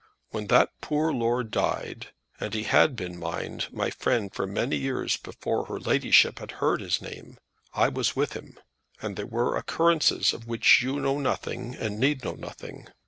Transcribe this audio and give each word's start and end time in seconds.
When 0.31 0.47
that 0.47 0.71
poor 0.81 1.13
lord 1.13 1.51
died, 1.51 2.07
and 2.39 2.55
he 2.55 2.63
had 2.63 2.95
been, 2.95 3.19
mind, 3.19 3.67
my 3.71 3.91
friend 3.91 4.33
for 4.33 4.47
many 4.47 4.75
years 4.75 5.15
before 5.15 5.65
her 5.65 5.79
ladyship 5.79 6.39
had 6.39 6.53
heard 6.53 6.81
his 6.81 7.03
name, 7.03 7.37
I 7.75 7.87
was 7.89 8.15
with 8.15 8.33
him; 8.33 8.57
and 8.99 9.15
there 9.15 9.27
were 9.27 9.55
occurrences 9.55 10.33
of 10.33 10.47
which 10.47 10.81
you 10.81 10.99
know 10.99 11.19
nothing 11.19 11.75
and 11.75 11.99
need 11.99 12.23
know 12.23 12.33
nothing. 12.33 12.87